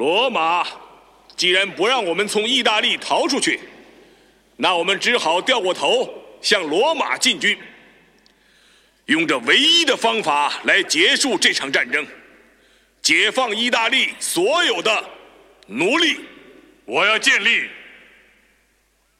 [0.00, 0.66] 罗马
[1.36, 3.60] 既然不让我们从意大利逃出去，
[4.56, 7.58] 那我们只好掉过头向罗马进军，
[9.04, 12.06] 用这唯一的方法来结束这场战争，
[13.02, 15.04] 解放意大利所有的
[15.66, 16.18] 奴隶。
[16.86, 17.68] 我要建立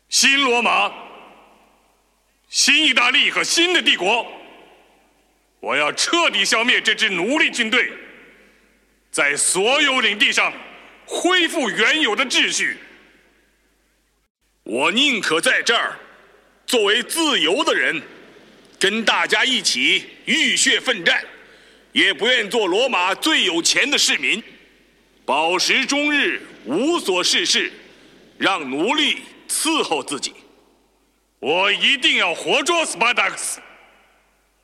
[0.09, 0.91] 新罗马、
[2.49, 4.27] 新意大利和新的帝国。
[5.61, 7.93] 我要彻底消灭这支奴隶军队，
[9.11, 10.51] 在所有领地上
[11.11, 12.79] 恢复原有的秩序。
[14.63, 15.99] 我宁可在这儿，
[16.67, 18.01] 作为自由的人，
[18.79, 21.25] 跟大家一起浴血奋战，
[21.91, 24.41] 也不愿做罗马最有钱的市民，
[25.25, 27.73] 饱食终日，无所事事，
[28.39, 29.19] 让奴隶
[29.49, 30.33] 伺候自己。
[31.41, 33.61] 我一定要活捉斯巴达克斯。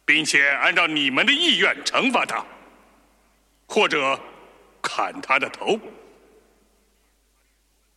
[0.08, 2.46] 并且按照你们的意愿惩罚他，
[3.66, 4.16] 或者
[4.80, 5.76] 砍他的头。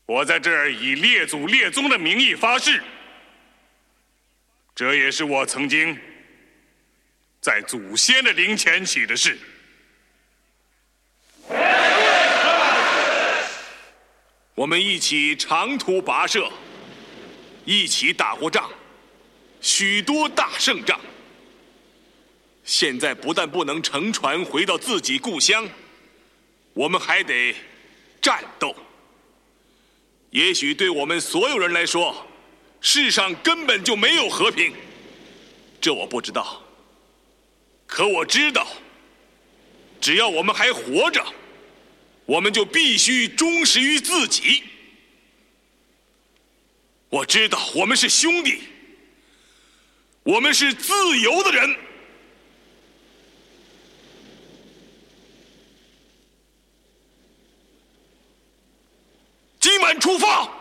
[0.10, 2.82] 我在这儿以列祖列宗的名义发誓，
[4.74, 5.96] 这也是我曾经
[7.40, 9.38] 在祖先的灵前起的誓。
[14.56, 16.52] 我们一起长途跋涉，
[17.64, 18.68] 一起打过仗，
[19.62, 21.00] 许多大胜仗。
[22.64, 25.70] 现在不但不能乘船回到自己故乡，
[26.74, 27.56] 我们还得
[28.20, 28.76] 战斗。
[30.32, 32.28] 也许对我们所有人来说，
[32.82, 34.74] 世上根本就没有和平，
[35.82, 36.62] 这我不知道。
[37.88, 38.68] 可我知道，
[40.00, 41.26] 只要我们还活着，
[42.26, 44.64] 我们就必须忠实于自己。
[47.10, 48.60] 我知道我们是兄弟，
[50.22, 51.76] 我们是自由的人。
[59.90, 60.59] 今晚出发。